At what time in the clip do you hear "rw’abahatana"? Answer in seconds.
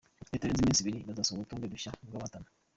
2.07-2.49